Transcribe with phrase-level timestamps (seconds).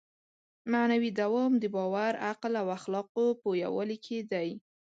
[0.71, 4.49] معنوي دوام د باور، عقل او اخلاقو په یووالي کې دی.